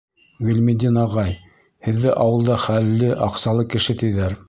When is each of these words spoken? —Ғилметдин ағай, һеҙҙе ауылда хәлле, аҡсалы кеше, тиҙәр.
—Ғилметдин 0.45 0.97
ағай, 1.01 1.35
һеҙҙе 1.89 2.17
ауылда 2.25 2.61
хәлле, 2.67 3.15
аҡсалы 3.31 3.71
кеше, 3.77 4.01
тиҙәр. 4.03 4.39